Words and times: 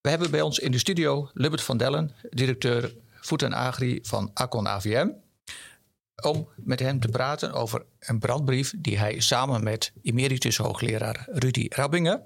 We 0.00 0.08
hebben 0.08 0.30
bij 0.30 0.40
ons 0.40 0.58
in 0.58 0.72
de 0.72 0.78
studio 0.78 1.30
Lubbert 1.34 1.62
van 1.62 1.76
Dellen, 1.76 2.14
directeur 2.30 2.94
Voet 3.10 3.42
en 3.42 3.52
Agri 3.52 3.98
van 4.02 4.30
Acon 4.34 4.68
AVM. 4.68 5.08
Om 6.22 6.48
met 6.56 6.80
hem 6.80 7.00
te 7.00 7.08
praten 7.08 7.52
over 7.52 7.84
een 7.98 8.18
brandbrief 8.18 8.74
die 8.76 8.98
hij 8.98 9.20
samen 9.20 9.64
met 9.64 9.92
emeritus 10.02 10.56
hoogleraar 10.56 11.28
Rudy 11.30 11.66
Rabbingen 11.68 12.24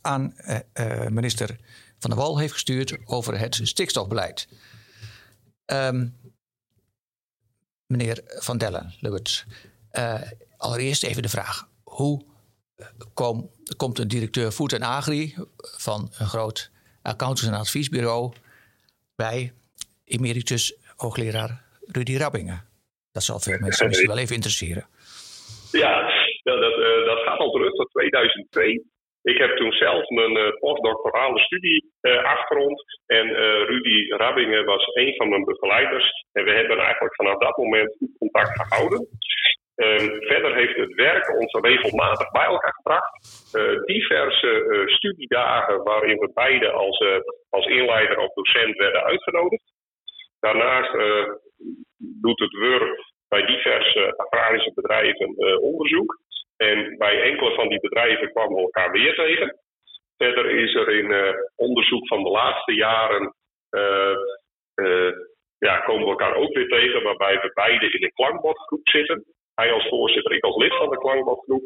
aan 0.00 0.36
eh, 0.36 0.58
eh, 0.72 1.10
minister 1.10 1.58
Van 1.98 2.10
der 2.10 2.18
Wal 2.18 2.38
heeft 2.38 2.52
gestuurd 2.52 2.98
over 3.04 3.38
het 3.38 3.60
stikstofbeleid. 3.62 4.48
Ehm, 5.64 6.08
meneer 7.86 8.20
Van 8.26 8.58
Dellen, 8.58 8.94
Lubbert, 9.00 9.46
eh, 9.90 10.20
allereerst 10.56 11.02
even 11.02 11.22
de 11.22 11.28
vraag. 11.28 11.68
Hoe 11.82 12.31
kom, 13.14 13.50
komt 13.76 13.98
een 13.98 14.08
directeur 14.08 14.50
Food 14.50 14.72
en 14.72 14.82
Agri 14.82 15.34
van 15.78 16.00
een 16.18 16.26
groot 16.26 16.70
accountants- 17.02 17.46
en 17.46 17.54
adviesbureau 17.54 18.32
bij 19.16 19.52
emeritus 20.04 20.76
hoogleraar 20.96 21.64
Rudy 21.86 22.16
Rabbingen? 22.16 22.64
Dat 23.12 23.22
zal 23.22 23.40
veel 23.40 23.58
mensen 23.58 23.86
misschien 23.86 24.08
wel 24.08 24.18
even 24.18 24.34
interesseren. 24.34 24.86
Ja, 25.72 26.10
dat, 26.42 26.60
dat, 26.60 26.74
dat 27.04 27.18
gaat 27.18 27.38
al 27.38 27.50
terug 27.50 27.72
tot 27.72 27.90
2002. 27.90 28.90
Ik 29.22 29.38
heb 29.38 29.56
toen 29.56 29.72
zelf 29.72 30.08
mijn 30.08 30.36
uh, 30.36 30.58
postdoctorale 30.58 31.38
studie 31.38 31.92
uh. 32.00 32.12
En 33.06 33.26
uh, 33.28 33.36
Rudy 33.70 34.08
Rabbingen 34.08 34.64
was 34.64 34.86
een 34.94 35.14
van 35.16 35.28
mijn 35.28 35.44
begeleiders. 35.44 36.24
En 36.32 36.44
we 36.44 36.50
hebben 36.50 36.78
eigenlijk 36.78 37.14
vanaf 37.14 37.38
dat 37.38 37.56
moment 37.56 37.96
goed 37.98 38.18
contact 38.18 38.60
gehouden. 38.60 39.08
Ehm, 39.74 40.06
verder 40.20 40.54
heeft 40.54 40.76
het 40.76 40.94
werk 40.94 41.38
ons 41.40 41.52
regelmatig 41.60 42.30
bij 42.30 42.44
elkaar 42.44 42.72
gebracht. 42.72 43.40
diverse 43.86 44.82
studiedagen 44.86 45.82
waarin 45.82 46.18
we 46.18 46.30
beide 46.34 46.70
als, 46.70 47.04
als 47.50 47.66
inleider 47.66 48.18
of 48.18 48.32
docent 48.32 48.76
werden 48.76 49.02
uitgenodigd. 49.02 49.62
Daarnaast 50.40 50.92
doet 51.96 52.40
het 52.40 52.52
WUR 52.52 53.12
bij 53.28 53.46
diverse 53.46 54.14
agrarische 54.16 54.72
bedrijven 54.74 55.36
onderzoek. 55.60 56.20
En 56.56 56.96
bij 56.98 57.22
enkele 57.22 57.54
van 57.54 57.68
die 57.68 57.80
bedrijven 57.80 58.32
kwamen 58.32 58.54
we 58.54 58.60
elkaar 58.60 58.92
weer 58.92 59.14
tegen. 59.14 59.58
Verder 60.16 60.50
is 60.50 60.74
er 60.74 60.88
in 60.88 61.10
uh, 61.10 61.32
onderzoek 61.56 62.06
van 62.06 62.22
de 62.22 62.30
laatste 62.30 62.74
jaren. 62.74 63.34
Uh, 63.70 64.16
uh, 64.74 65.12
ja, 65.58 65.80
komen 65.80 66.04
we 66.04 66.10
elkaar 66.10 66.34
ook 66.34 66.54
weer 66.54 66.68
tegen, 66.68 67.02
waarbij 67.02 67.40
we 67.40 67.50
beide 67.54 67.90
in 67.90 68.04
een 68.04 68.12
klankbordgroep 68.12 68.88
zitten. 68.88 69.24
Hij 69.54 69.72
als 69.72 69.88
voorzitter, 69.88 70.32
ik 70.32 70.44
als 70.44 70.56
lid 70.56 70.76
van 70.76 70.90
de 70.90 70.98
klankbordgroep. 70.98 71.64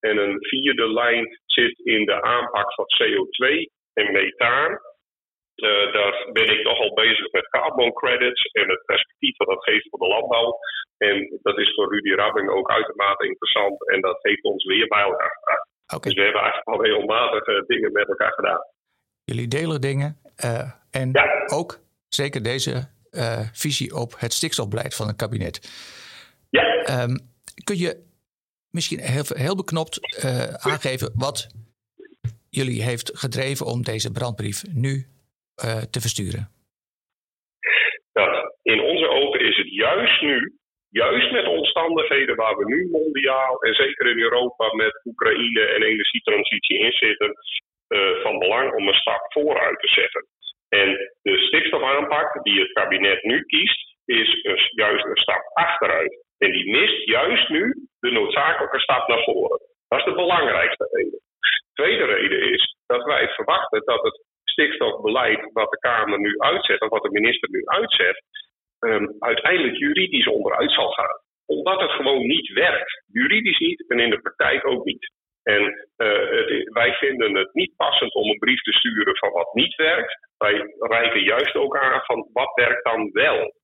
En 0.00 0.16
een 0.16 0.36
vierde 0.40 0.92
lijn 0.92 1.40
zit 1.46 1.78
in 1.78 2.04
de 2.04 2.22
aanpak 2.22 2.74
van 2.74 2.86
CO2 2.96 3.44
en 3.92 4.12
methaan. 4.12 4.70
Uh, 5.56 5.92
daar 5.92 6.28
ben 6.32 6.48
ik 6.58 6.62
nogal 6.64 6.94
bezig 6.94 7.32
met 7.32 7.48
carbon 7.48 7.92
credits 7.92 8.42
en 8.42 8.68
het 8.68 8.84
perspectief 8.84 9.36
dat 9.36 9.48
dat 9.48 9.64
geeft 9.64 9.88
voor 9.88 9.98
de 9.98 10.06
landbouw. 10.06 10.58
En 10.96 11.38
dat 11.42 11.58
is 11.58 11.74
voor 11.74 11.92
Rudy 11.92 12.12
Rabbing 12.14 12.50
ook 12.50 12.70
uitermate 12.70 13.26
interessant 13.26 13.88
en 13.88 14.00
dat 14.00 14.18
heeft 14.22 14.42
ons 14.42 14.64
weer 14.64 14.86
bij 14.86 15.02
elkaar 15.02 15.30
gebracht. 15.38 15.68
Okay. 15.94 16.12
Dus 16.12 16.14
we 16.14 16.22
hebben 16.22 16.42
eigenlijk 16.42 16.68
al 16.68 16.84
regelmatig 16.84 17.46
uh, 17.46 17.66
dingen 17.66 17.92
met 17.92 18.08
elkaar 18.08 18.32
gedaan. 18.32 18.60
Jullie 19.24 19.48
delen 19.48 19.80
dingen 19.80 20.20
uh, 20.44 20.70
en 20.90 21.10
ja. 21.12 21.44
ook 21.46 21.78
zeker 22.08 22.42
deze 22.42 22.94
visie 23.52 23.94
op 23.94 24.14
het 24.18 24.32
stikstofbeleid 24.32 24.94
van 24.94 25.06
het 25.06 25.16
kabinet. 25.16 25.60
Ja. 26.58 27.02
Um, 27.02 27.14
kun 27.64 27.78
je 27.84 27.92
misschien 28.70 29.00
heel, 29.00 29.24
heel 29.44 29.56
beknopt 29.56 29.94
aangeven 30.70 31.12
wat 31.14 31.38
jullie 32.50 32.82
heeft 32.82 33.08
gedreven 33.22 33.66
om 33.66 33.82
deze 33.82 34.10
brandbrief 34.12 34.58
nu 34.84 34.92
uh, 35.64 35.82
te 35.94 36.00
versturen? 36.00 36.44
In 38.62 38.80
onze 38.80 39.08
ogen 39.08 39.40
is 39.40 39.56
het 39.56 39.70
juist 39.70 40.22
nu, 40.22 40.58
juist 40.88 41.30
met 41.32 41.46
omstandigheden 41.46 42.36
waar 42.36 42.56
we 42.56 42.64
nu 42.64 42.88
mondiaal 42.90 43.62
en 43.62 43.74
zeker 43.74 44.06
in 44.10 44.18
Europa 44.18 44.74
met 44.74 45.00
Oekraïne 45.04 45.60
en 45.60 45.82
energietransitie 45.82 46.78
in 46.78 46.92
zitten, 46.92 47.30
uh, 47.88 48.22
van 48.22 48.38
belang 48.38 48.74
om 48.74 48.88
een 48.88 48.94
stap 48.94 49.32
vooruit 49.32 49.80
te 49.80 49.88
zetten. 49.88 50.26
En 50.68 50.88
de 51.22 51.38
stikstofaanpak 51.38 52.44
die 52.44 52.60
het 52.60 52.72
kabinet 52.72 53.22
nu 53.22 53.44
kiest, 53.44 53.96
is 54.04 54.40
een, 54.42 54.58
juist 54.74 55.04
een 55.04 55.16
stap 55.16 55.50
achteruit. 55.52 56.24
En 56.38 56.52
die 56.52 56.70
mist 56.70 57.06
juist 57.06 57.48
nu 57.48 57.74
de 58.00 58.10
noodzakelijke 58.10 58.80
stap 58.80 59.08
naar 59.08 59.22
voren. 59.22 59.60
Dat 59.88 59.98
is 59.98 60.04
de 60.04 60.14
belangrijkste 60.14 60.88
reden. 60.92 61.20
De 61.40 61.82
tweede 61.82 62.04
reden 62.04 62.52
is 62.52 62.76
dat 62.86 63.04
wij 63.04 63.28
verwachten 63.28 63.82
dat 63.84 64.02
het 64.02 64.24
stikstofbeleid 64.44 65.50
wat 65.52 65.70
de 65.70 65.78
Kamer 65.78 66.18
nu 66.18 66.38
uitzet, 66.38 66.80
of 66.80 66.88
wat 66.88 67.02
de 67.02 67.10
minister 67.10 67.48
nu 67.50 67.62
uitzet, 67.64 68.22
um, 68.80 69.16
uiteindelijk 69.18 69.76
juridisch 69.76 70.26
onderuit 70.26 70.72
zal 70.72 70.90
gaan. 70.90 71.20
Omdat 71.46 71.80
het 71.80 71.90
gewoon 71.90 72.26
niet 72.26 72.52
werkt. 72.52 73.02
Juridisch 73.06 73.58
niet 73.58 73.88
en 73.88 74.00
in 74.00 74.10
de 74.10 74.20
praktijk 74.20 74.66
ook 74.66 74.84
niet. 74.84 75.10
En 75.42 75.62
het, 75.96 76.68
wij 76.72 76.92
vinden 76.92 77.34
het 77.34 77.54
niet 77.54 77.76
passend 77.76 78.14
om 78.14 78.30
een 78.30 78.38
brief 78.38 78.62
te 78.62 78.72
sturen 78.72 79.16
van 79.16 79.30
wat 79.30 79.54
niet 79.54 79.74
werkt. 79.74 80.18
Wij 80.38 80.74
reiken 80.78 81.22
juist 81.22 81.54
ook 81.54 81.76
aan 81.76 82.00
van 82.04 82.28
wat 82.32 82.52
werkt 82.54 82.84
dan 82.84 83.10
wel. 83.12 83.54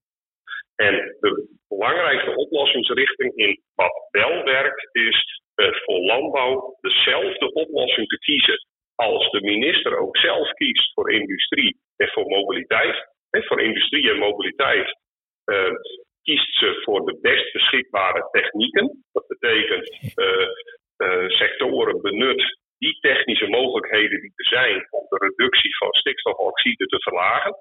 En 0.77 1.17
de 1.21 1.49
belangrijkste 1.69 2.37
oplossingsrichting 2.37 3.37
in 3.37 3.61
wat 3.75 4.09
wel 4.11 4.43
werkt 4.45 4.89
is 4.93 5.43
uh, 5.57 5.73
voor 5.73 5.99
landbouw 5.99 6.77
dezelfde 6.81 7.53
oplossing 7.53 8.09
te 8.09 8.19
kiezen 8.19 8.67
als 8.95 9.31
de 9.31 9.41
minister 9.41 9.99
ook 9.99 10.17
zelf 10.17 10.53
kiest 10.53 10.93
voor 10.93 11.13
industrie 11.13 11.77
en 11.97 12.09
voor 12.09 12.27
mobiliteit, 12.27 13.09
en 13.31 13.45
voor 13.45 13.61
industrie 13.61 14.11
en 14.11 14.19
mobiliteit, 14.19 14.99
uh, 15.47 15.75
kiest 16.23 16.59
ze 16.59 16.81
voor 16.85 17.07
de 17.07 17.19
best 17.21 17.53
beschikbare 17.53 18.29
technieken. 18.31 19.05
Dat 19.13 19.27
betekent 19.27 20.15
uh, 20.17 21.29
sectoren 21.29 22.01
benut 22.01 22.59
die 22.79 22.99
technische 23.01 23.49
mogelijkheden 23.49 24.21
die 24.21 24.33
er 24.37 24.47
zijn 24.47 24.87
om 24.91 25.07
de 25.09 25.17
reductie 25.17 25.77
van 25.77 25.93
stikstofoxide 25.93 26.87
te 26.87 27.01
verlagen. 27.03 27.55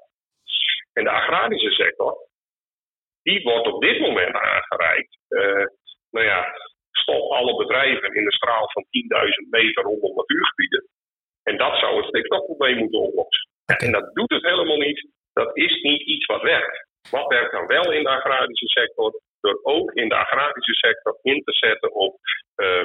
En 0.94 1.04
de 1.04 1.10
agrarische 1.10 1.72
sector, 1.72 2.18
die 3.24 3.44
wordt 3.44 3.68
op 3.68 3.82
dit 3.82 4.00
moment 4.00 4.36
aangereikt. 4.36 5.18
nou 6.10 6.26
ja, 6.26 6.46
stop 6.92 7.32
alle 7.32 7.56
bedrijven 7.56 8.14
in 8.14 8.26
een 8.26 8.40
straal 8.42 8.70
van 8.72 8.84
10.000 8.84 9.50
meter 9.50 9.84
rondom 9.84 10.16
natuurgebieden. 10.16 10.88
En 11.44 11.58
dat 11.58 11.78
zou 11.80 11.98
het 11.98 12.06
stikstofprobleem 12.06 12.78
moeten 12.78 13.00
oplossen. 13.00 13.50
En 13.66 13.92
dat 13.92 14.14
doet 14.14 14.32
het 14.32 14.44
helemaal 14.44 14.78
niet. 14.78 15.10
Dat 15.34 15.58
is 15.58 15.82
niet 15.82 16.02
iets 16.02 16.26
wat 16.26 16.42
werkt. 16.42 16.88
Wat 17.10 17.28
werkt 17.28 17.52
dan 17.52 17.68
wel 17.68 17.92
in 17.92 18.04
de 18.04 18.10
agrarische 18.10 18.68
sector? 18.68 19.22
Door 19.42 19.60
ook 19.64 19.92
in 19.94 20.10
de 20.10 20.16
agrarische 20.16 20.74
sector 20.74 21.20
in 21.22 21.44
te 21.44 21.54
zetten 21.54 21.94
op 21.94 22.18
uh, 22.56 22.84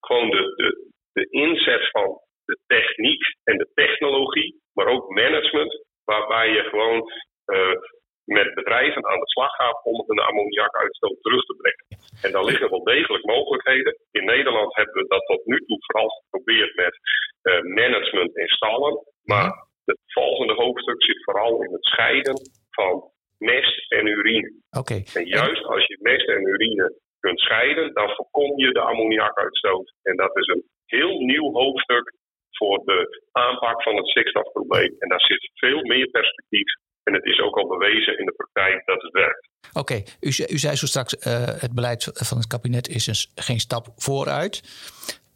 gewoon 0.00 0.30
de, 0.30 0.52
de, 0.56 0.90
de 1.12 1.26
inzet 1.30 1.90
van 1.90 2.20
de 2.44 2.58
techniek 2.66 3.22
en 3.44 3.58
de 3.58 3.70
technologie, 3.74 4.60
maar 4.72 4.86
ook 4.86 5.08
management, 5.08 5.84
waarbij 6.04 6.48
je 6.48 6.62
gewoon 6.62 7.10
uh, 7.46 7.76
met 8.24 8.54
bedrijven 8.54 9.06
aan 9.06 9.20
de 9.20 9.28
slag 9.28 9.54
gaat 9.54 9.84
om 9.84 10.04
hun 10.06 10.18
ammoniakuitstoot 10.18 11.22
terug 11.22 11.44
te 11.44 11.54
brengen. 11.54 11.84
En 12.22 12.32
daar 12.32 12.44
liggen 12.44 12.70
wel 12.70 12.82
degelijk 12.82 13.24
mogelijkheden. 13.24 13.98
In 14.10 14.24
Nederland 14.24 14.76
hebben 14.76 14.94
we 14.94 15.08
dat 15.08 15.26
tot 15.26 15.44
nu 15.44 15.58
toe 15.58 15.78
vooral 15.80 16.08
geprobeerd 16.08 16.74
met 16.74 16.94
uh, 17.42 17.60
management 17.62 18.36
en 18.36 18.48
stallen. 18.48 19.04
Maar 19.22 19.66
het 19.84 19.98
volgende 20.06 20.54
hoofdstuk 20.54 21.02
zit 21.02 21.24
vooral 21.24 21.62
in 21.62 21.72
het 21.72 21.84
scheiden 21.84 22.34
van 22.70 23.10
mest 23.38 23.92
en 23.92 24.06
urine. 24.06 24.52
Okay. 24.70 25.04
En 25.14 25.26
juist 25.26 25.64
als 25.64 25.86
je 25.86 25.98
mest 26.00 26.28
en 26.28 26.46
urine 26.46 26.98
kunt 27.20 27.40
scheiden, 27.40 27.94
dan 27.94 28.08
voorkom 28.08 28.58
je 28.58 28.72
de 28.72 28.80
ammoniakuitstoot. 28.80 29.92
En 30.02 30.16
dat 30.16 30.36
is 30.36 30.46
een 30.46 30.64
heel 30.86 31.18
nieuw 31.18 31.52
hoofdstuk 31.52 32.12
voor 32.50 32.78
de 32.84 33.22
aanpak 33.32 33.82
van 33.82 33.96
het 33.96 34.08
stikstofprobleem. 34.08 34.94
En 34.98 35.08
daar 35.08 35.20
zit 35.20 35.50
veel 35.54 35.82
meer 35.82 36.06
perspectief 36.06 36.72
en 37.04 37.14
het 37.14 37.24
is 37.24 37.40
ook 37.40 37.56
al 37.56 37.68
bewezen 37.68 38.18
in 38.18 38.26
de 38.26 38.32
praktijk 38.36 38.86
dat 38.86 39.02
het 39.02 39.12
werkt. 39.12 39.48
Oké, 39.68 39.78
okay. 39.78 40.04
u, 40.20 40.28
u, 40.28 40.58
zei 40.58 40.76
zo 40.76 40.86
straks: 40.86 41.14
uh, 41.14 41.60
het 41.60 41.74
beleid 41.74 42.10
van 42.12 42.38
het 42.38 42.46
kabinet 42.46 42.88
is 42.88 43.04
dus 43.04 43.32
geen 43.34 43.60
stap 43.60 43.86
vooruit. 43.96 44.62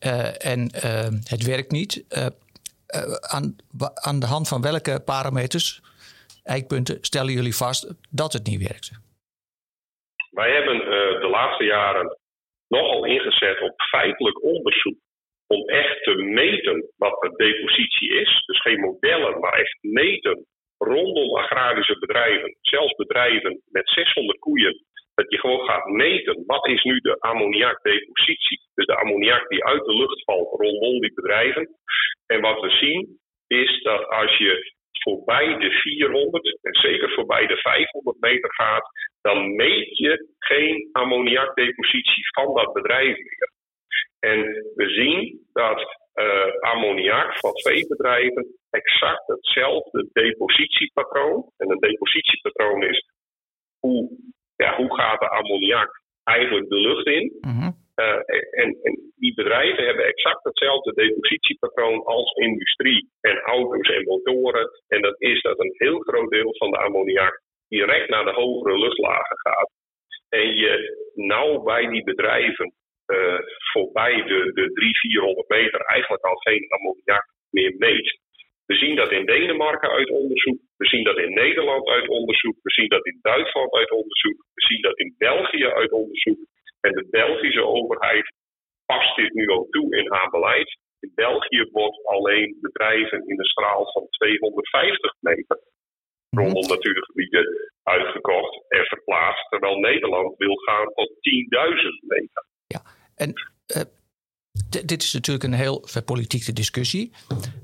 Uh, 0.07 0.47
en 0.53 0.61
uh, 0.61 1.11
het 1.35 1.43
werkt 1.47 1.71
niet. 1.71 1.93
aan, 3.35 3.57
aan 3.95 4.21
de 4.21 4.27
hand 4.27 4.49
van 4.49 4.63
welke 4.63 5.03
parameters, 5.05 5.81
eikpunten, 6.45 6.99
stellen 7.01 7.33
jullie 7.33 7.57
vast 7.57 7.95
dat 8.11 8.33
het 8.33 8.47
niet 8.47 8.69
werkt? 8.69 8.91
Wij 10.31 10.51
hebben 10.53 10.79
de 11.21 11.29
laatste 11.31 11.65
jaren 11.65 12.19
nogal 12.69 13.05
ingezet 13.05 13.61
op 13.61 13.81
feitelijk 13.81 14.43
onderzoek. 14.43 14.99
Om 15.47 15.69
echt 15.69 16.03
te 16.03 16.15
meten 16.15 16.91
wat 16.97 17.21
de 17.21 17.33
depositie 17.37 18.11
is. 18.21 18.43
Dus 18.47 18.61
geen 18.61 18.81
modellen, 18.81 19.41
maar 19.41 19.53
echt 19.53 19.79
meten 19.81 20.47
rondom 20.79 21.37
agrarische 21.37 21.99
bedrijven, 21.99 22.57
zelfs 22.61 22.95
bedrijven 22.95 23.63
met 23.71 23.89
600 23.89 24.39
koeien 24.39 24.87
Dat 25.15 25.31
je 25.31 25.39
gewoon 25.39 25.69
gaat 25.69 25.87
meten 25.87 26.43
wat 26.47 26.67
is 26.67 26.83
nu 26.83 26.99
de 27.01 27.21
ammoniakdepositie. 27.21 28.61
Dus 28.75 28.87
de 28.87 28.97
ammoniak 28.97 29.49
die 29.49 29.65
uit 29.65 29.85
de 29.85 29.95
lucht 29.95 30.25
valt 30.25 30.61
rondom 30.61 31.01
die 31.01 31.15
bedrijven. 31.15 31.69
En 32.27 32.41
wat 32.41 32.61
we 32.61 32.71
zien 32.71 33.19
is 33.47 33.83
dat 33.83 34.09
als 34.09 34.37
je 34.37 34.73
voorbij 35.03 35.59
de 35.59 35.71
400 35.71 36.59
en 36.63 36.75
zeker 36.75 37.11
voorbij 37.11 37.47
de 37.47 37.57
500 37.57 38.21
meter 38.21 38.55
gaat, 38.55 38.89
dan 39.21 39.55
meet 39.55 39.99
je 39.99 40.29
geen 40.39 40.89
ammoniakdepositie 40.93 42.25
van 42.35 42.55
dat 42.55 42.73
bedrijf 42.73 43.17
meer. 43.17 43.53
En 44.21 44.43
we 44.75 44.89
zien 44.89 45.47
dat 45.53 46.08
uh, 46.19 46.53
ammoniak 46.61 47.39
van 47.39 47.53
twee 47.53 47.87
bedrijven 47.87 48.47
exact 48.71 49.27
hetzelfde 49.27 50.09
depositiepatroon. 50.13 51.53
En 51.57 51.71
een 51.71 51.79
depositiepatroon 51.79 52.83
is 52.83 53.07
hoe, 53.79 54.11
ja, 54.57 54.77
hoe 54.77 54.95
gaat 54.95 55.21
de 55.21 55.29
ammoniak 55.29 56.03
eigenlijk 56.25 56.69
de 56.69 56.77
lucht 56.77 57.07
in. 57.07 57.39
Mm 57.41 57.87
en, 58.51 58.79
en, 58.83 59.13
die 59.17 59.35
bedrijven 59.35 59.85
hebben 59.85 60.05
exact 60.07 60.45
hetzelfde 60.45 60.93
depositiepatroon 60.95 62.05
als 62.05 62.33
industrie 62.33 63.11
en 63.21 63.39
auto's 63.39 63.89
en 63.89 64.05
motoren. 64.05 64.71
En 64.89 65.03
dat 65.03 65.21
is 65.21 65.43
dat 65.43 65.59
een 65.59 65.75
heel 65.77 65.99
groot 65.99 66.31
deel 66.31 66.55
van 66.57 66.71
de 66.71 66.79
ammoniak 66.79 67.43
direct 67.69 68.09
naar 68.09 68.25
de 68.25 68.33
hogere 68.33 68.79
luchtlagen 68.79 69.39
gaat. 69.39 69.71
En 70.29 70.57
je 70.57 71.03
nou 71.15 71.63
bij 71.63 71.87
die 71.87 72.05
bedrijven 72.05 72.73
uh, 73.09 73.39
voorbij 73.73 74.15
de, 74.31 74.41
de 74.59 74.73
300, 74.73 74.99
400 74.99 75.49
meter 75.49 75.81
eigenlijk 75.81 76.25
al 76.25 76.37
geen 76.37 76.67
ammoniak 76.69 77.27
meer 77.51 77.75
meet. 77.79 78.19
We 78.67 78.75
zien 78.75 78.97
dat 78.97 79.13
in 79.13 79.27
Denemarken 79.27 79.91
uit 79.91 80.11
onderzoek, 80.11 80.59
we 80.77 80.87
zien 80.87 81.05
dat 81.05 81.19
in 81.19 81.33
Nederland 81.33 81.89
uit 81.89 82.09
onderzoek, 82.09 82.57
we 82.63 82.71
zien 82.71 82.89
dat 82.89 83.07
in 83.07 83.19
Duitsland 83.23 83.73
uit 83.73 83.91
onderzoek, 83.91 84.39
we 84.55 84.65
zien 84.67 84.83
dat 84.83 84.99
in 84.99 85.15
België 85.19 85.67
uit 85.67 85.93
onderzoek. 85.93 86.39
En 86.81 86.93
de 86.93 87.07
Belgische 87.11 87.65
overheid 87.65 88.33
past 88.87 89.17
dit 89.17 89.33
nu 89.33 89.49
ook 89.51 89.71
toe 89.71 89.97
in 89.97 90.13
haar 90.13 90.31
beleid. 90.31 90.79
In 91.01 91.13
België 91.15 91.69
wordt 91.73 92.07
alleen 92.07 92.59
bedrijven 92.61 93.27
in 93.27 93.39
een 93.39 93.45
straal 93.55 93.93
van 93.93 94.07
250 94.09 95.15
meter 95.21 95.59
rondom 96.31 96.67
natuurgebieden 96.69 97.47
uitgekocht 97.83 98.55
en 98.69 98.85
verplaatst, 98.85 99.51
terwijl 99.51 99.79
Nederland 99.79 100.37
wil 100.37 100.57
gaan 100.57 100.87
tot 100.95 101.09
10.000 101.09 102.07
meter. 102.07 102.45
En 103.19 103.33
uh, 103.77 103.83
dit 104.85 105.03
is 105.03 105.13
natuurlijk 105.13 105.45
een 105.45 105.53
heel 105.53 105.83
verpolitieke 105.85 106.53
discussie. 106.53 107.13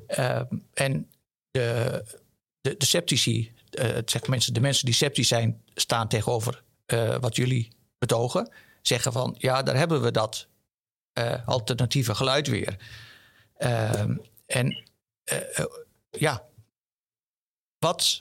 Uh, 0.09 0.41
en 0.73 1.11
de, 1.51 2.05
de, 2.61 2.75
sceptici, 2.79 3.53
uh, 3.71 3.99
zeg 4.05 4.27
mensen, 4.27 4.55
de 4.55 4.61
mensen 4.61 4.85
die 4.85 4.95
sceptisch 4.95 5.29
zijn, 5.29 5.63
staan 5.75 6.09
tegenover 6.09 6.63
wat 7.21 7.37
jullie 7.37 7.73
betogen. 7.99 8.53
Zeggen 8.83 9.13
van 9.13 9.35
ja, 9.39 9.63
daar 9.63 9.77
hebben 9.77 10.03
we 10.03 10.11
dat 10.11 10.47
alternatieve 11.45 12.15
geluid 12.15 12.47
weer. 12.47 12.77
Ehm, 13.57 14.17
en 14.47 14.85
ja, 16.11 16.45
wat 17.79 18.21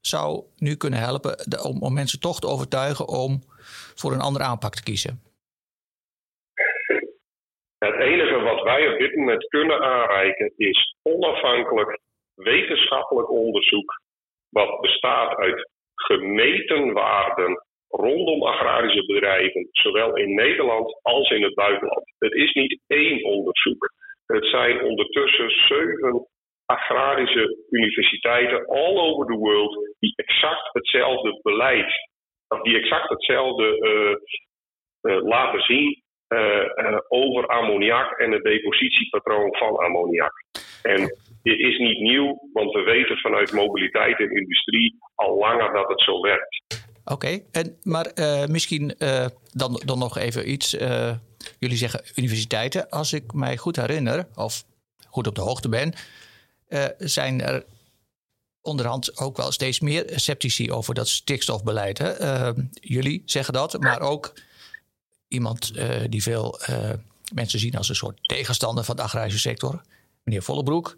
zou 0.00 0.44
nu 0.56 0.74
kunnen 0.74 0.98
helpen 0.98 1.62
om, 1.62 1.82
om 1.82 1.92
mensen 1.92 2.20
toch 2.20 2.40
te 2.40 2.46
overtuigen 2.46 3.08
om 3.08 3.42
voor 3.94 4.12
een 4.12 4.20
andere 4.20 4.44
aanpak 4.44 4.74
te 4.74 4.82
kiezen? 4.82 5.22
Het 7.78 7.94
enige 7.94 8.40
wat 8.40 8.62
wij 8.62 8.92
op 8.92 8.98
dit 8.98 9.16
moment 9.16 9.48
kunnen 9.48 9.80
aanreiken 9.80 10.52
is 10.56 10.96
onafhankelijk 11.02 12.00
wetenschappelijk 12.34 13.30
onderzoek. 13.30 14.00
Wat 14.50 14.80
bestaat 14.80 15.36
uit 15.36 15.70
gemeten 15.94 16.92
waarden 16.92 17.64
rondom 17.88 18.42
agrarische 18.42 19.06
bedrijven, 19.06 19.68
zowel 19.72 20.16
in 20.16 20.34
Nederland 20.34 20.98
als 21.02 21.30
in 21.30 21.42
het 21.42 21.54
buitenland. 21.54 22.14
Het 22.18 22.32
is 22.32 22.52
niet 22.52 22.80
één 22.86 23.24
onderzoek. 23.24 23.92
Het 24.26 24.46
zijn 24.46 24.84
ondertussen 24.84 25.50
zeven 25.50 26.26
agrarische 26.64 27.64
universiteiten 27.70 28.66
all 28.66 28.98
over 28.98 29.26
the 29.26 29.38
world 29.38 29.94
die 29.98 30.12
exact 30.16 30.68
hetzelfde 30.72 31.40
beleid, 31.42 31.92
die 32.62 32.76
exact 32.76 33.08
hetzelfde 33.08 33.78
uh, 33.80 34.16
uh, 35.12 35.22
laten 35.22 35.60
zien 35.60 36.04
over 37.08 37.46
ammoniak 37.46 38.18
en 38.18 38.32
het 38.32 38.42
depositiepatroon 38.42 39.56
van 39.56 39.76
ammoniak. 39.76 40.44
En 40.82 41.00
dit 41.42 41.58
is 41.58 41.78
niet 41.78 42.00
nieuw, 42.00 42.48
want 42.52 42.72
we 42.72 42.82
weten 42.82 43.16
vanuit 43.16 43.52
mobiliteit 43.52 44.18
en 44.18 44.30
industrie 44.30 44.98
al 45.14 45.38
langer 45.38 45.72
dat 45.72 45.88
het 45.88 46.00
zo 46.00 46.20
werkt. 46.20 46.64
Oké, 47.04 47.40
en 47.52 47.76
maar 47.82 48.12
misschien 48.50 48.94
dan, 49.52 49.82
dan 49.84 49.98
nog 49.98 50.18
even 50.18 50.50
iets. 50.50 50.70
jullie 51.58 51.76
zeggen 51.76 52.04
universiteiten. 52.14 52.88
Als 52.88 53.12
ik 53.12 53.32
mij 53.32 53.56
goed 53.56 53.76
herinner, 53.76 54.28
of 54.34 54.64
goed 55.08 55.26
op 55.26 55.34
de 55.34 55.40
hoogte 55.40 55.68
ben, 55.68 55.92
zijn 56.98 57.40
er 57.40 57.64
onderhand 58.62 59.20
ook 59.20 59.36
wel 59.36 59.52
steeds 59.52 59.80
meer 59.80 60.04
sceptici 60.06 60.72
over 60.72 60.94
dat 60.94 61.08
stikstofbeleid. 61.08 61.98
Hè? 61.98 62.12
jullie 62.80 63.22
zeggen 63.24 63.54
dat, 63.54 63.80
maar 63.80 64.00
ook 64.00 64.32
iemand 65.28 65.72
uh, 65.76 66.04
die 66.08 66.22
veel 66.22 66.58
uh, 66.70 66.92
mensen 67.34 67.58
zien 67.58 67.74
als 67.74 67.88
een 67.88 67.94
soort 67.94 68.28
tegenstander 68.28 68.84
van 68.84 68.96
de 68.96 69.02
agrarische 69.02 69.38
sector, 69.38 69.80
meneer 70.24 70.42
Vollebroek. 70.42 70.96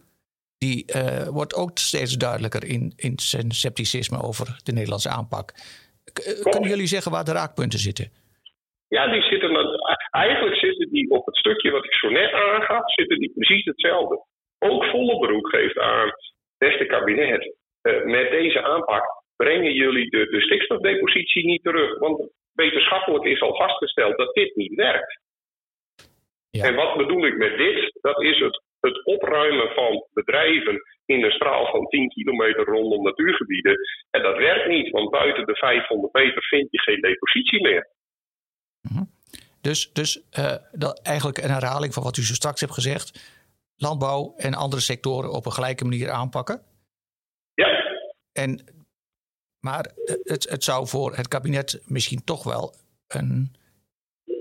Die 0.59 0.85
uh, 0.97 1.29
wordt 1.29 1.55
ook 1.55 1.71
steeds 1.75 2.17
duidelijker 2.17 2.65
in, 2.65 2.93
in 2.97 3.13
zijn 3.17 3.51
scepticisme 3.51 4.23
over 4.23 4.61
de 4.65 4.73
Nederlandse 4.73 5.09
aanpak. 5.09 5.53
kunnen 6.43 6.69
jullie 6.69 6.87
zeggen 6.87 7.13
waar 7.13 7.25
de 7.25 7.33
raakpunten 7.33 7.79
zitten? 7.79 8.11
Ja, 8.89 9.13
die 9.13 9.23
zitten 9.23 9.51
eigenlijk 10.11 10.57
zitten 10.57 10.89
die 10.91 11.11
op 11.11 11.27
het 11.27 11.37
stukje 11.37 11.71
wat 11.71 11.85
ik 11.85 11.95
zo 11.95 12.09
net 12.09 12.33
aangaf, 12.33 12.93
zitten 12.93 13.19
die 13.19 13.33
precies 13.35 13.65
hetzelfde. 13.65 14.25
Ook 14.59 14.85
Vollebroek 14.85 15.49
geeft 15.49 15.79
aan, 15.79 16.11
beste 16.59 16.87
kabinet, 16.87 17.55
met 18.05 18.31
deze 18.31 18.63
aanpak 18.63 19.18
brengen 19.43 19.73
jullie 19.73 20.11
de, 20.11 20.23
de 20.35 20.41
stikstofdepositie 20.41 21.45
niet 21.45 21.63
terug. 21.63 21.99
Want 21.99 22.31
wetenschappelijk 22.53 23.25
is 23.25 23.41
al 23.41 23.57
vastgesteld 23.57 24.17
dat 24.17 24.35
dit 24.35 24.57
niet 24.57 24.75
werkt. 24.75 25.21
Ja. 26.51 26.65
En 26.65 26.75
wat 26.75 26.97
bedoel 26.97 27.27
ik 27.27 27.37
met 27.37 27.57
dit? 27.57 27.99
Dat 28.01 28.23
is 28.23 28.39
het, 28.39 28.63
het 28.81 29.05
opruimen 29.05 29.69
van 29.75 30.07
bedrijven 30.13 30.83
in 31.05 31.25
een 31.25 31.31
straal 31.31 31.67
van 31.67 31.87
10 31.87 32.09
kilometer 32.09 32.65
rondom 32.65 33.03
natuurgebieden. 33.03 33.77
En 34.11 34.23
dat 34.23 34.37
werkt 34.37 34.69
niet, 34.69 34.91
want 34.91 35.11
buiten 35.11 35.47
de 35.47 35.57
500 35.57 36.13
meter 36.13 36.43
vind 36.43 36.69
je 36.71 36.79
geen 36.79 37.01
depositie 37.01 37.63
meer. 37.63 37.89
Mhm. 38.81 39.05
Dus, 39.61 39.93
dus 39.93 40.23
uh, 40.39 40.57
dat 40.73 41.03
eigenlijk 41.03 41.39
een 41.39 41.51
herhaling 41.51 41.95
van 41.95 42.03
wat 42.03 42.17
u 42.17 42.23
zo 42.23 42.35
straks 42.35 42.61
hebt 42.61 42.73
gezegd. 42.73 43.37
Landbouw 43.77 44.35
en 44.37 44.55
andere 44.55 44.83
sectoren 44.83 45.31
op 45.31 45.47
een 45.47 45.53
gelijke 45.53 45.85
manier 45.85 46.11
aanpakken. 46.11 46.63
Ja. 47.55 47.69
En 48.33 48.78
maar 49.61 49.93
het, 50.25 50.49
het 50.49 50.65
zou 50.65 50.87
voor 50.87 51.17
het 51.17 51.29
kabinet 51.29 51.81
misschien 51.85 52.25
toch 52.25 52.45
wel 52.45 52.75
een, 53.07 53.57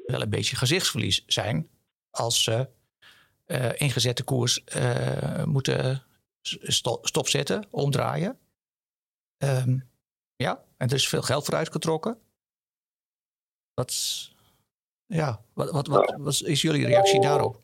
wel 0.06 0.22
een 0.22 0.30
beetje 0.30 0.56
gezichtsverlies 0.56 1.24
zijn 1.26 1.70
als 2.10 2.44
ze 2.44 2.70
uh, 3.48 3.82
ingezette 3.82 4.24
koers 4.24 4.62
uh, 4.76 5.44
moeten 5.44 6.04
stopzetten, 7.02 7.68
omdraaien. 7.70 8.40
Um, 9.38 9.90
ja, 10.36 10.64
en 10.78 10.88
er 10.88 10.94
is 10.96 11.08
veel 11.08 11.22
geld 11.22 11.46
voor 11.46 11.56
uitgetrokken. 11.56 12.20
Wat, 13.74 13.94
ja, 15.06 15.44
wat, 15.54 15.72
wat, 15.72 15.88
wat, 15.88 16.16
wat 16.18 16.42
is 16.42 16.62
jullie 16.62 16.86
reactie 16.86 17.22
daarop? 17.22 17.62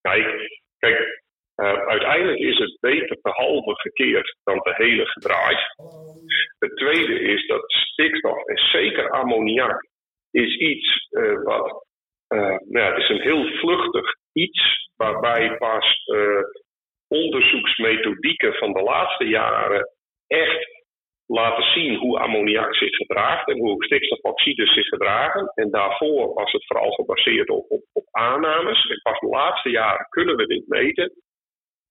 Kijk, 0.00 0.60
kijk 0.78 1.17
uh, 1.62 1.86
uiteindelijk 1.86 2.38
is 2.38 2.58
het 2.58 2.76
beter 2.80 3.16
te 3.22 3.30
halve 3.30 3.74
gekeerd 3.74 4.36
dan 4.44 4.60
te 4.60 4.72
hele 4.76 5.06
gedraaid. 5.06 5.60
Het 6.58 6.76
tweede 6.76 7.20
is 7.20 7.46
dat 7.46 7.62
stikstof 7.66 8.44
en 8.44 8.56
zeker 8.56 9.10
ammoniak 9.10 9.88
is 10.30 10.56
iets 10.56 11.08
uh, 11.10 11.42
wat. 11.42 11.86
Uh, 12.28 12.40
nou 12.40 12.78
ja, 12.84 12.88
het 12.92 13.02
is 13.02 13.08
een 13.08 13.20
heel 13.20 13.46
vluchtig 13.46 14.14
iets 14.32 14.90
waarbij 14.96 15.56
pas 15.56 16.04
onderzoeksmethodieken 17.08 18.54
van 18.54 18.72
de 18.72 18.82
laatste 18.82 19.24
jaren 19.24 19.90
echt 20.26 20.78
laten 21.26 21.64
zien 21.64 21.96
hoe 21.96 22.18
ammoniak 22.18 22.74
zich 22.74 22.96
gedraagt 22.96 23.48
en 23.48 23.58
hoe 23.58 23.84
stikstofoxides 23.84 24.74
zich 24.74 24.86
gedragen. 24.86 25.52
En 25.54 25.70
daarvoor 25.70 26.34
was 26.34 26.52
het 26.52 26.66
vooral 26.66 26.90
gebaseerd 26.90 27.48
op, 27.48 27.64
op, 27.68 27.82
op 27.92 28.04
aannames. 28.10 28.88
En 28.88 29.00
pas 29.02 29.20
de 29.20 29.26
laatste 29.26 29.70
jaren 29.70 30.06
kunnen 30.08 30.36
we 30.36 30.46
dit 30.46 30.66
meten. 30.66 31.12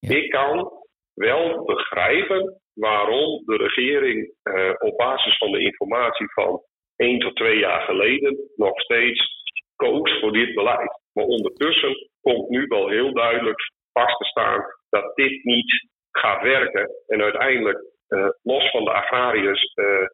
Ik 0.00 0.30
kan 0.30 0.70
wel 1.14 1.64
begrijpen 1.64 2.60
waarom 2.74 3.42
de 3.44 3.56
regering 3.56 4.34
uh, 4.42 4.72
op 4.78 4.96
basis 4.96 5.38
van 5.38 5.52
de 5.52 5.60
informatie 5.60 6.32
van 6.32 6.62
één 6.96 7.18
tot 7.18 7.36
twee 7.36 7.58
jaar 7.58 7.80
geleden 7.80 8.36
nog 8.56 8.80
steeds 8.80 9.44
koos 9.76 10.20
voor 10.20 10.32
dit 10.32 10.54
beleid. 10.54 11.00
Maar 11.12 11.24
ondertussen 11.24 12.08
komt 12.20 12.48
nu 12.48 12.66
wel 12.66 12.88
heel 12.88 13.12
duidelijk 13.12 13.72
vast 13.92 14.18
te 14.18 14.24
staan 14.24 14.64
dat 14.88 15.16
dit 15.16 15.44
niet 15.44 15.88
gaat 16.10 16.42
werken. 16.42 16.90
En 17.06 17.22
uiteindelijk, 17.22 17.78
uh, 18.08 18.28
los 18.42 18.70
van 18.70 18.84
de 18.84 18.92
agrariërs, 18.92 19.72
uh, 19.74 20.06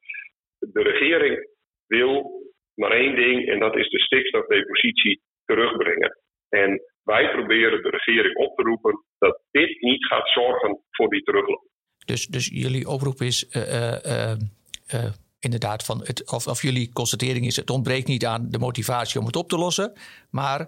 de 0.59 0.83
regering 0.83 1.49
wil 1.87 2.43
maar 2.75 2.91
één 2.91 3.15
ding 3.15 3.49
en 3.49 3.59
dat 3.59 3.77
is 3.77 3.89
de 3.89 3.99
stikstofdepositie 3.99 5.21
terugbrengen. 5.45 6.19
En 6.49 6.83
wij 7.05 7.31
proberen 7.31 7.83
de 7.83 7.91
regering 7.91 8.37
op 8.37 8.57
te 8.57 8.63
roepen 8.63 9.05
dat 9.19 9.41
dit 9.51 9.81
niet 9.81 10.07
gaat 10.07 10.29
zorgen 10.29 10.81
voor 10.91 11.09
die 11.09 11.23
terugloop. 11.23 11.67
Dus, 12.05 12.27
dus 12.27 12.47
jullie 12.47 12.89
oproep 12.89 13.21
is 13.21 13.57
uh, 13.57 14.35
uh, 14.95 15.11
inderdaad 15.41 15.85
van 15.85 15.99
het, 15.99 16.33
of, 16.33 16.47
of 16.47 16.63
jullie 16.63 16.93
constatering 16.93 17.47
is: 17.47 17.57
het 17.57 17.71
ontbreekt 17.71 18.07
niet 18.07 18.25
aan 18.25 18.47
de 18.51 18.59
motivatie 18.59 19.21
om 19.21 19.27
het 19.27 19.37
op 19.37 19.49
te 19.49 19.59
lossen, 19.59 19.93
maar 20.31 20.61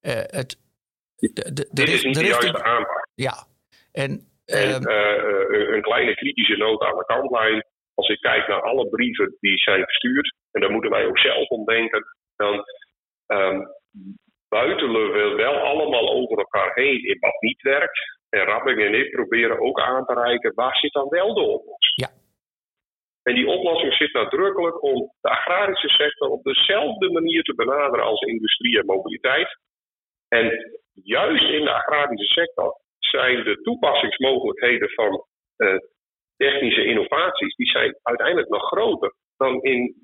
het. 0.00 0.58
De, 1.16 1.52
de, 1.52 1.68
dit 1.70 1.88
is 1.88 2.04
niet 2.04 2.14
de, 2.14 2.24
juiste 2.24 2.62
aanpak. 2.62 3.08
Ja. 3.14 3.46
En, 3.92 4.10
en 4.44 4.82
ehm, 4.82 5.74
een 5.74 5.82
kleine 5.82 6.14
kritische 6.14 6.56
noot 6.56 6.82
aan 6.82 6.96
de 6.96 7.04
kantlijn. 7.04 7.64
Als 7.94 8.08
ik 8.08 8.20
kijk 8.20 8.48
naar 8.48 8.62
alle 8.62 8.88
brieven 8.88 9.36
die 9.40 9.58
zijn 9.58 9.84
gestuurd, 9.84 10.34
en 10.50 10.60
daar 10.60 10.70
moeten 10.70 10.90
wij 10.90 11.06
ook 11.06 11.18
zelf 11.18 11.48
om 11.48 11.64
denken, 11.64 12.04
dan 12.36 12.64
um, 13.26 13.68
buitelen 14.50 15.12
we 15.12 15.34
wel 15.36 15.56
allemaal 15.70 16.10
over 16.10 16.38
elkaar 16.38 16.74
heen 16.74 17.04
in 17.04 17.18
wat 17.18 17.40
niet 17.40 17.62
werkt. 17.62 18.18
En 18.28 18.44
Rabbing 18.44 18.80
en 18.80 18.94
ik 18.94 19.10
proberen 19.10 19.60
ook 19.60 19.80
aan 19.80 20.04
te 20.04 20.14
reiken 20.14 20.54
waar 20.54 20.76
zit 20.76 20.92
dan 20.92 21.08
wel 21.08 21.34
de 21.34 21.40
oplossing. 21.40 21.94
Ja. 21.94 22.10
En 23.22 23.34
die 23.34 23.46
oplossing 23.46 23.94
zit 23.94 24.12
nadrukkelijk 24.12 24.82
om 24.82 25.12
de 25.20 25.28
agrarische 25.28 25.88
sector 25.88 26.28
op 26.28 26.42
dezelfde 26.42 27.10
manier 27.10 27.42
te 27.42 27.54
benaderen 27.54 28.04
als 28.04 28.20
industrie 28.20 28.78
en 28.78 28.86
mobiliteit. 28.86 29.58
En 30.28 30.46
juist 30.92 31.48
in 31.50 31.64
de 31.64 31.72
agrarische 31.72 32.40
sector 32.40 32.80
zijn 32.98 33.44
de 33.44 33.60
toepassingsmogelijkheden 33.62 34.90
van 34.90 35.24
uh, 35.56 35.76
technische 36.36 36.84
innovaties, 36.84 37.56
die 37.56 37.70
zijn 37.70 37.98
uiteindelijk 38.02 38.48
nog 38.48 38.62
groter 38.62 39.14
dan 39.36 39.62
in 39.62 39.94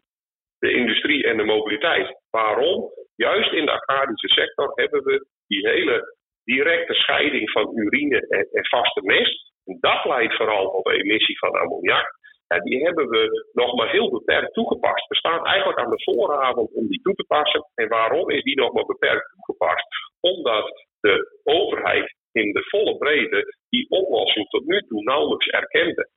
de 0.59 0.73
industrie 0.73 1.25
en 1.25 1.37
de 1.37 1.45
mobiliteit. 1.45 2.21
Waarom? 2.41 2.79
Juist 3.17 3.53
in 3.53 3.67
de 3.67 3.73
agrarische 3.73 4.29
sector 4.29 4.73
hebben 4.75 5.03
we 5.05 5.27
die 5.47 5.69
hele 5.69 6.17
directe 6.45 6.95
scheiding 6.95 7.51
van 7.51 7.77
urine 7.77 8.21
en, 8.29 8.49
en 8.53 8.67
vaste 8.67 9.03
mest. 9.03 9.53
En 9.65 9.77
dat 9.81 10.05
leidt 10.05 10.37
vooral 10.37 10.71
tot 10.71 10.85
de 10.85 11.03
emissie 11.03 11.39
van 11.39 11.53
ammoniak. 11.53 12.09
Ja, 12.47 12.59
die 12.61 12.85
hebben 12.85 13.09
we 13.09 13.49
nog 13.53 13.75
maar 13.75 13.91
heel 13.91 14.11
beperkt 14.11 14.53
toegepast. 14.53 15.09
We 15.09 15.17
staan 15.17 15.45
eigenlijk 15.45 15.79
aan 15.79 15.91
de 15.91 16.03
vooravond 16.05 16.73
om 16.73 16.87
die 16.87 17.01
toe 17.03 17.15
te 17.15 17.25
passen. 17.25 17.63
En 17.75 17.89
waarom 17.89 18.31
is 18.31 18.43
die 18.43 18.57
nog 18.57 18.73
maar 18.73 18.85
beperkt 18.85 19.31
toegepast? 19.35 19.87
Omdat 20.21 20.87
de 21.01 21.41
overheid 21.43 22.15
in 22.33 22.53
de 22.53 22.63
volle 22.69 22.97
breedte 22.97 23.57
die 23.69 23.91
oplossing 23.91 24.49
tot 24.49 24.65
nu 24.67 24.81
toe 24.81 25.03
nauwelijks 25.03 25.47
erkende. 25.47 26.09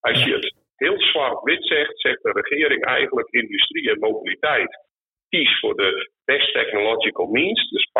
Als 0.00 0.24
je 0.24 0.32
het 0.32 0.54
heel 0.76 1.00
zwart-wit 1.00 1.66
zegt, 1.66 2.00
zegt 2.00 2.22
de 2.22 2.32
regering 2.32 2.84
eigenlijk 2.84 3.28
industrie 3.30 3.90
en 3.90 3.98
mobiliteit. 3.98 4.90
Kies 5.32 5.60
voor 5.60 5.76
de 5.76 6.10
best 6.24 6.52
technological 6.52 7.26
means, 7.26 7.70
dus 7.70 7.90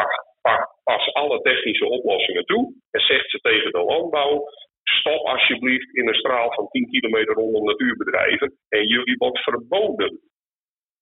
pas 0.84 1.12
alle 1.12 1.40
technische 1.40 1.88
oplossingen 1.88 2.44
toe. 2.44 2.74
En 2.90 3.00
zegt 3.00 3.30
ze 3.30 3.38
tegen 3.38 3.72
de 3.72 3.78
landbouw, 3.78 4.44
stop 4.82 5.26
alsjeblieft 5.26 5.94
in 5.94 6.08
een 6.08 6.14
straal 6.14 6.52
van 6.52 6.68
10 6.68 6.90
kilometer 6.90 7.34
rondom 7.34 7.64
natuurbedrijven 7.64 8.58
en 8.68 8.86
jullie 8.86 9.16
wordt 9.16 9.38
verboden. 9.38 10.20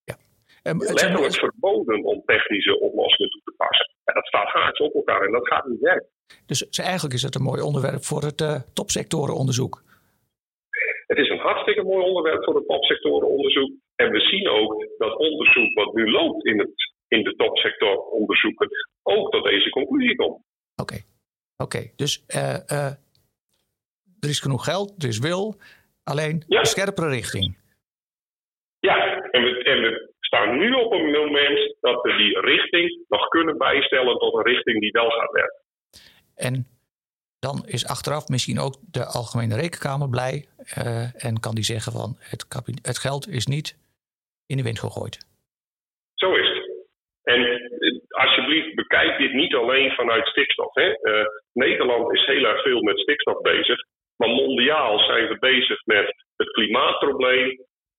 Ja. 0.03 0.15
Um, 0.71 0.79
Letterlijk 0.79 1.33
verboden 1.33 2.03
om 2.03 2.21
technische 2.25 2.79
oplossingen 2.79 3.31
toe 3.31 3.41
te 3.43 3.53
passen. 3.57 3.91
En 4.03 4.13
dat 4.13 4.25
staat 4.25 4.47
haaks 4.47 4.79
op 4.79 4.93
elkaar 4.93 5.21
en 5.21 5.31
dat 5.31 5.47
gaat 5.47 5.65
niet 5.65 5.79
werken. 5.79 6.09
Dus 6.45 6.69
eigenlijk 6.69 7.15
is 7.15 7.21
het 7.21 7.35
een 7.35 7.49
mooi 7.49 7.61
onderwerp 7.61 8.03
voor 8.03 8.21
het 8.21 8.41
uh, 8.41 8.55
topsectorenonderzoek. 8.73 9.83
Het 11.07 11.17
is 11.17 11.29
een 11.29 11.39
hartstikke 11.39 11.83
mooi 11.83 12.05
onderwerp 12.05 12.43
voor 12.43 12.55
het 12.55 12.67
topsectorenonderzoek. 12.67 13.71
En 14.01 14.11
we 14.11 14.19
zien 14.19 14.47
ook 14.49 14.87
dat 14.97 15.17
onderzoek 15.17 15.73
wat 15.73 15.93
nu 15.93 16.11
loopt 16.11 16.45
in, 16.45 16.59
het, 16.59 16.71
in 17.07 17.23
de 17.23 17.35
topsectoronderzoeken 17.35 18.69
ook 19.03 19.31
tot 19.31 19.43
deze 19.43 19.69
conclusie 19.69 20.15
komt. 20.15 20.43
Oké, 20.75 20.97
oké. 21.57 21.91
dus 21.95 22.23
uh, 22.35 22.57
uh, 22.67 22.91
er 24.19 24.29
is 24.29 24.39
genoeg 24.39 24.63
geld, 24.63 25.03
er 25.03 25.09
is 25.09 25.19
wil, 25.19 25.55
alleen 26.03 26.43
een 26.47 26.65
scherpere 26.65 27.09
richting. 27.09 27.57
Ja, 28.79 29.21
en 29.31 29.43
we, 29.43 29.63
en 29.63 29.81
we 29.81 30.13
staan 30.19 30.57
nu 30.57 30.73
op 30.73 30.91
een 30.91 31.11
moment 31.11 31.75
dat 31.81 32.01
we 32.01 32.15
die 32.17 32.39
richting 32.39 33.05
nog 33.07 33.27
kunnen 33.27 33.57
bijstellen 33.57 34.17
tot 34.17 34.33
een 34.33 34.53
richting 34.53 34.79
die 34.79 34.91
wel 34.91 35.09
gaat 35.09 35.31
werken. 35.31 35.61
En 36.35 36.67
dan 37.39 37.65
is 37.65 37.85
achteraf 37.85 38.27
misschien 38.27 38.59
ook 38.59 38.75
de 38.91 39.05
Algemene 39.05 39.55
Rekenkamer 39.55 40.09
blij 40.09 40.45
uh, 40.77 41.25
en 41.25 41.39
kan 41.39 41.55
die 41.55 41.63
zeggen 41.63 41.91
van 41.91 42.15
het, 42.19 42.45
het 42.81 42.97
geld 42.97 43.27
is 43.27 43.45
niet 43.45 43.79
in 44.51 44.57
de 44.57 44.63
wind 44.63 44.79
gegooid. 44.79 45.15
Zo 46.13 46.29
is 46.43 46.49
het. 46.55 46.69
En 47.23 47.39
eh, 47.45 47.59
alsjeblieft, 48.09 48.75
bekijk 48.75 49.17
dit 49.17 49.33
niet 49.33 49.55
alleen 49.55 49.91
vanuit 49.91 50.27
stikstof. 50.27 50.73
Hè. 50.73 50.89
Uh, 50.89 51.25
Nederland 51.53 52.13
is 52.13 52.25
heel 52.25 52.45
erg 52.45 52.61
veel 52.61 52.81
met 52.81 52.99
stikstof 52.99 53.41
bezig. 53.41 53.79
Maar 54.17 54.29
mondiaal 54.29 54.99
zijn 54.99 55.27
we 55.27 55.37
bezig 55.39 55.85
met 55.85 56.15
het 56.35 56.51
klimaatprobleem, 56.51 57.49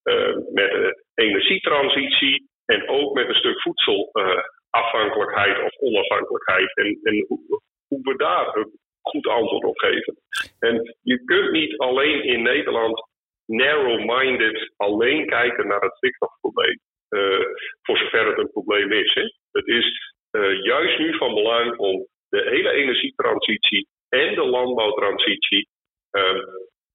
uh, 0.04 0.37
met 0.52 0.71
de 0.71 1.04
energietransitie 1.14 2.49
en 2.64 2.88
ook 2.88 3.14
met 3.14 3.28
een 3.28 3.35
stuk 3.35 3.61
voedselafhankelijkheid 3.61 5.64
of 5.64 5.78
onafhankelijkheid. 5.78 6.76
En, 6.76 6.99
en 7.02 7.25
hoe, 7.28 7.61
hoe 7.88 8.00
we 8.02 8.16
daar 8.16 8.56
een 8.56 8.71
goed 9.02 9.26
antwoord 9.26 9.64
op 9.64 9.78
geven. 9.78 10.16
En 10.59 10.97
je 11.02 11.25
kunt 11.25 11.50
niet 11.50 11.78
alleen 11.78 12.25
in 12.25 12.42
Nederland 12.42 13.11
narrow-minded 13.46 14.72
alleen 14.76 15.26
kijken 15.26 15.66
naar 15.66 15.80
het 15.80 15.96
stikstofprobleem. 15.96 16.78
Uh, 17.11 17.46
voor 17.82 17.99
zover 17.99 18.26
het 18.26 18.38
een 18.38 18.50
probleem 18.50 18.92
is. 18.92 19.14
Hè. 19.14 19.22
Het 19.52 19.66
is 19.66 20.14
uh, 20.32 20.64
juist 20.64 20.99
nu 20.99 21.16
van 21.16 21.34
belang 21.34 21.76
om 21.76 22.06
de 22.28 22.42
hele 22.50 22.70
energietransitie 22.70 23.88
en 24.08 24.34
de 24.34 24.44
landbouwtransitie 24.44 25.68
uh, 26.12 26.42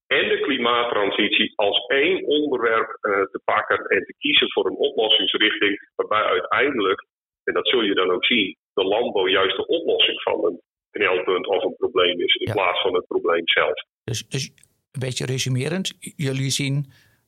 en 0.08 0.30
de 0.30 0.40
klimaattransitie 0.40 1.54
als 1.56 1.86
één 1.88 2.26
onderwerp 2.26 2.98
uh, 3.02 3.22
te 3.22 3.42
pakken 3.44 3.86
en 3.86 4.04
te 4.04 4.14
kiezen 4.18 4.52
voor 4.52 4.66
een 4.66 4.78
oplossingsrichting 4.78 5.90
waarbij 5.96 6.24
uiteindelijk, 6.24 7.06
en 7.44 7.54
dat 7.54 7.68
zul 7.68 7.82
je 7.82 7.94
dan 7.94 8.12
ook 8.12 8.26
zien, 8.26 8.58
de 8.74 8.84
landbouw 8.84 9.28
juist 9.28 9.56
de 9.56 9.66
oplossing 9.66 10.22
van 10.22 10.46
een 10.46 10.62
knelpunt 10.92 11.48
of 11.48 11.64
een 11.64 11.76
probleem 11.76 12.22
is 12.22 12.36
in 12.36 12.54
plaats 12.54 12.82
van 12.82 12.94
het 12.94 13.08
probleem 13.08 13.48
zelf. 13.48 13.84
Dus, 14.04 14.28
dus 14.28 14.52
een 14.98 15.08
beetje 15.08 15.26
resumerend, 15.26 15.88
jullie 16.00 16.52
zien 16.62 16.78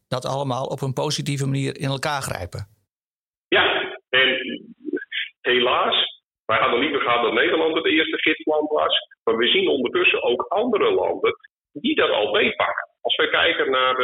dat 0.07 0.25
allemaal 0.25 0.65
op 0.65 0.81
een 0.81 0.99
positieve 1.03 1.45
manier 1.45 1.73
in 1.85 1.89
elkaar 1.97 2.21
grijpen. 2.21 2.61
Ja, 3.47 3.65
en 4.09 4.29
helaas, 5.41 5.97
wij 6.45 6.59
hadden 6.59 6.79
liever 6.79 7.01
gehad 7.01 7.23
dat 7.23 7.33
Nederland 7.33 7.75
het 7.75 7.85
eerste 7.85 8.17
gidsland 8.17 8.69
was. 8.69 8.93
Maar 9.23 9.37
we 9.37 9.47
zien 9.47 9.67
ondertussen 9.67 10.23
ook 10.23 10.41
andere 10.41 10.91
landen 10.91 11.33
die 11.71 11.95
dat 11.95 12.09
al 12.09 12.31
meepakken. 12.31 12.87
Als 13.01 13.15
we 13.15 13.29
kijken 13.29 13.71
naar 13.71 13.95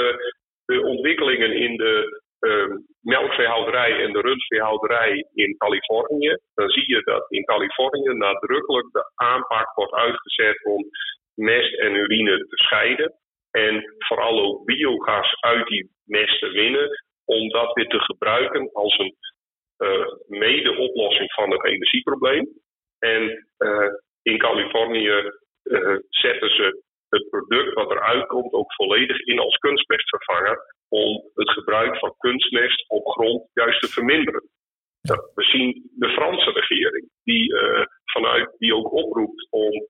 de, 0.66 0.82
ontwikkelingen 0.84 1.52
in 1.56 1.76
de 1.76 2.24
uh, 2.40 2.76
melkveehouderij 3.02 4.04
en 4.04 4.14
de 4.14 4.22
rundveehouderij 4.22 5.26
in 5.34 5.58
Californië, 5.58 6.38
dan 6.54 6.70
zie 6.70 6.90
je 6.96 7.02
dat 7.04 7.26
in 7.32 7.46
Californië 7.46 8.14
nadrukkelijk 8.14 8.88
de 8.92 9.12
aanpak 9.16 9.76
wordt 9.76 9.94
uitgezet 9.94 10.66
om 10.66 10.86
mest 11.34 11.80
en 11.80 11.94
urine 11.94 12.38
te 12.38 12.58
scheiden. 12.58 13.14
En 13.64 13.96
vooral 13.98 14.42
ook 14.42 14.66
biogas 14.66 15.36
uit 15.40 15.68
die 15.68 15.90
mest 16.04 16.40
te 16.40 16.50
winnen, 16.50 16.90
om 17.26 17.50
dat 17.50 17.74
weer 17.74 17.88
te 17.88 18.00
gebruiken 18.00 18.70
als 18.74 18.98
een 18.98 19.16
uh, 19.78 20.08
mede-oplossing 20.28 21.34
van 21.34 21.52
het 21.52 21.66
energieprobleem. 21.66 22.48
En 23.00 23.48
uh, 23.58 23.88
in 24.22 24.38
Californië 24.38 25.32
uh, 25.64 25.98
zetten 26.10 26.50
ze 26.50 26.84
het 27.10 27.30
product 27.30 27.74
wat 27.74 27.92
eruit 27.92 28.26
komt 28.28 28.54
ook 28.54 28.74
volledig 28.74 29.20
in 29.20 29.40
als 29.40 29.58
kunstmestvervanger. 29.58 30.74
Om 30.90 31.32
het 31.34 31.50
gebruik 31.50 31.98
van 31.98 32.16
kunstmest 32.18 32.90
op 32.90 33.08
grond 33.08 33.50
juist 33.54 33.82
te 33.82 33.88
verminderen. 33.88 34.50
we 35.36 35.44
zien 35.44 35.92
de 35.98 36.10
Franse 36.10 36.52
regering 36.52 37.10
die, 37.24 37.54
vanuit, 38.06 38.56
die 38.58 38.76
ook 38.76 38.92
oproept 38.92 39.48
om 39.50 39.86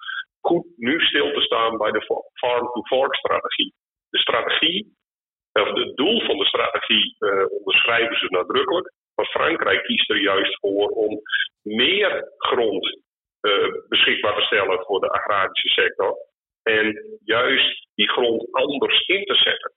goed 0.48 0.66
nu 0.76 1.00
stil 1.00 1.34
te 1.34 1.42
staan 1.42 1.78
bij 1.78 1.92
de 1.92 2.04
farm-to-fork-strategie. 2.34 3.74
De 4.10 4.20
strategie, 4.20 4.96
of 5.52 5.68
het 5.68 5.96
doel 5.96 6.26
van 6.26 6.38
de 6.38 6.46
strategie, 6.46 7.16
uh, 7.20 7.46
onderschrijven 7.50 8.18
ze 8.18 8.28
nadrukkelijk. 8.30 8.94
Maar 9.16 9.26
Frankrijk 9.26 9.84
kiest 9.84 10.10
er 10.10 10.22
juist 10.22 10.60
voor 10.60 10.88
om 10.90 11.22
meer 11.62 12.34
grond 12.38 13.00
uh, 13.42 13.74
beschikbaar 13.88 14.36
te 14.36 14.42
stellen 14.42 14.84
voor 14.86 15.00
de 15.00 15.10
agrarische 15.10 15.68
sector. 15.68 16.18
En 16.64 17.18
juist 17.24 17.88
die 17.96 18.10
grond 18.10 18.52
anders 18.52 19.08
in 19.08 19.24
te 19.24 19.36
zetten. 19.36 19.72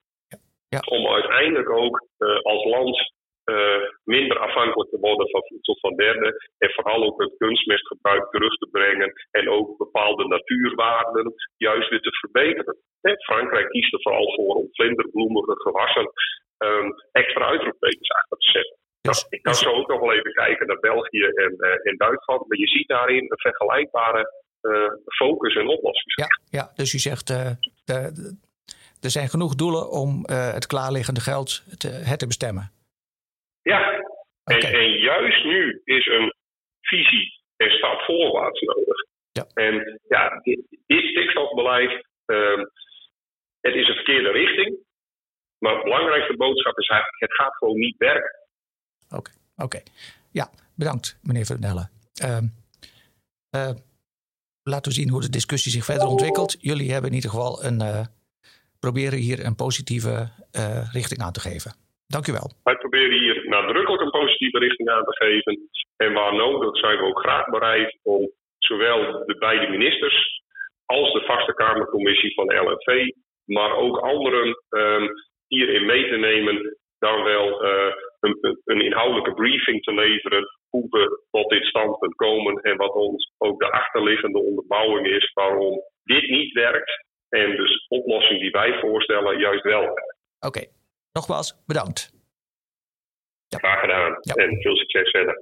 Ja. 0.68 0.80
Om 0.88 1.06
uiteindelijk 1.06 1.70
ook 1.70 2.06
uh, 2.18 2.38
als 2.38 2.64
land 2.64 3.12
uh, 3.54 3.82
minder 4.04 4.38
afhankelijk 4.38 4.90
te 4.90 4.98
worden 4.98 5.30
van 5.30 5.42
voedsel 5.48 5.76
van 5.80 5.94
derden. 5.96 6.34
En 6.58 6.70
vooral 6.70 7.04
ook 7.04 7.20
het 7.22 7.34
kunstmestgebruik 7.36 8.30
terug 8.30 8.54
te 8.56 8.68
brengen. 8.70 9.12
En 9.30 9.50
ook 9.50 9.76
bepaalde 9.78 10.26
natuurwaarden 10.26 11.34
juist 11.56 11.88
weer 11.90 12.00
te 12.00 12.18
verbeteren. 12.20 12.76
Frankrijk 13.30 13.68
kiest 13.68 13.92
er 13.92 14.02
vooral 14.02 14.34
voor 14.34 14.54
om 14.54 14.68
vlinderbloemige 14.72 15.54
gewassen 15.60 16.10
um, 16.58 16.94
extra 17.12 17.44
uitroeptekens 17.46 18.10
achter 18.10 18.38
te 18.38 18.50
zetten. 18.50 18.76
Dus, 19.00 19.26
ik 19.28 19.42
kan 19.42 19.52
dus- 19.52 19.62
zo 19.62 19.70
ook 19.70 19.88
nog 19.88 20.00
wel 20.00 20.12
even 20.12 20.32
kijken 20.32 20.66
naar 20.66 20.80
België 20.80 21.22
en, 21.24 21.54
eh, 21.58 21.90
en 21.90 21.96
Duitsland. 21.96 22.48
Maar 22.48 22.58
je 22.58 22.66
ziet 22.66 22.88
daarin 22.88 23.24
een 23.28 23.38
vergelijkbare 23.38 24.46
eh, 24.60 24.90
focus 25.16 25.54
en 25.54 25.68
oplossing. 25.68 26.12
ja, 26.14 26.26
ja, 26.50 26.72
dus 26.74 26.92
u 26.94 26.98
zegt, 26.98 27.30
eh, 27.30 27.50
de- 27.84 28.12
de- 28.14 28.36
er 29.00 29.10
zijn 29.10 29.28
genoeg 29.28 29.54
doelen 29.54 29.90
om 29.90 30.24
eh, 30.24 30.52
het 30.52 30.66
klaarliggende 30.66 31.20
geld 31.20 31.78
te, 31.78 31.88
het 31.88 32.18
te 32.18 32.26
bestemmen. 32.26 32.70
Ja, 33.68 33.80
en, 34.44 34.60
en 34.60 34.90
juist 34.90 35.44
nu 35.44 35.80
is 35.84 36.06
een 36.06 36.32
visie 36.80 37.42
en 37.56 37.70
stap 37.70 38.00
voorwaarts 38.00 38.60
nodig. 38.60 39.06
Ja. 39.32 39.46
En 39.54 40.00
ja, 40.08 40.40
dit, 40.42 40.60
dit 40.86 41.04
stikstofbeleid, 41.04 42.06
ehm, 42.26 42.64
het 43.60 43.74
is 43.74 43.88
een 43.88 43.94
verkeerde 43.94 44.30
richting. 44.30 44.76
Maar 45.58 45.74
de 45.74 45.82
belangrijkste 45.82 46.36
boodschap 46.36 46.78
is 46.78 46.88
eigenlijk, 46.88 47.20
het 47.22 47.34
gaat 47.34 47.56
gewoon 47.56 47.78
niet 47.78 47.96
werken. 47.96 48.38
Oké, 49.10 49.30
oké. 49.56 49.82
Ja, 50.30 50.50
bedankt 50.74 51.18
meneer 51.22 51.46
Van 51.46 51.60
Dellen. 51.60 51.90
Ehm, 52.14 52.46
eh, 53.50 53.74
laten 54.62 54.92
we 54.92 54.98
zien 54.98 55.10
hoe 55.10 55.20
de 55.20 55.30
discussie 55.30 55.72
zich 55.72 55.84
verder 55.84 56.08
ontwikkelt. 56.08 56.56
Jullie 56.60 56.92
hebben 56.92 57.10
in 57.10 57.16
ieder 57.16 57.30
geval 57.30 57.64
een, 57.64 57.80
eh, 57.80 58.06
proberen 58.80 59.18
hier 59.18 59.44
een 59.44 59.56
positieve 59.56 60.28
eh, 60.50 60.92
richting 60.92 61.20
aan 61.20 61.32
te 61.32 61.40
geven. 61.40 61.87
Dank 62.14 62.26
u 62.26 62.32
wel. 62.32 62.48
Wij 62.62 62.76
proberen 62.76 63.18
hier 63.18 63.48
nadrukkelijk 63.48 64.02
een 64.02 64.18
positieve 64.20 64.58
richting 64.58 64.88
aan 64.88 65.04
te 65.04 65.16
geven. 65.24 65.68
En 65.96 66.12
waar 66.12 66.34
nodig 66.34 66.76
zijn 66.78 66.98
we 66.98 67.04
ook 67.04 67.18
graag 67.18 67.46
bereid 67.50 67.98
om 68.02 68.30
zowel 68.58 69.24
de 69.26 69.36
beide 69.38 69.68
ministers 69.68 70.42
als 70.86 71.12
de 71.12 71.20
vaste 71.20 71.54
Kamercommissie 71.54 72.34
van 72.34 72.46
LNV, 72.64 73.10
maar 73.44 73.76
ook 73.76 73.98
anderen 73.98 74.62
ehm, 74.68 75.06
hierin 75.46 75.86
mee 75.86 76.08
te 76.08 76.16
nemen, 76.16 76.76
dan 76.98 77.22
wel 77.22 77.62
eh, 77.62 77.92
een, 78.20 78.38
een- 78.64 78.80
inhoudelijke 78.80 79.34
briefing 79.34 79.82
te 79.82 79.94
leveren 79.94 80.44
hoe 80.68 80.86
we 80.90 81.22
tot 81.30 81.50
dit 81.50 81.64
standpunt 81.64 82.14
komen 82.14 82.54
en 82.62 82.76
wat 82.76 82.92
ons 82.94 83.32
ook 83.38 83.58
de 83.60 83.70
achterliggende 83.70 84.38
onderbouwing 84.38 85.06
is 85.06 85.32
waarom 85.34 85.80
dit 86.04 86.28
niet 86.30 86.52
werkt 86.52 87.06
en 87.28 87.56
dus 87.56 87.86
de 87.88 87.96
oplossing 87.96 88.40
die 88.40 88.50
wij 88.50 88.78
voorstellen 88.80 89.38
juist 89.38 89.62
wel 89.62 89.80
werkt. 89.80 90.16
Oké, 90.46 90.60
Nogmaals, 91.18 91.56
bedankt. 91.66 92.10
Ja. 93.48 93.58
Graag 93.58 93.80
gedaan 93.80 94.14
en 94.22 94.60
veel 94.60 94.76
succes 94.76 95.10
verder. 95.10 95.40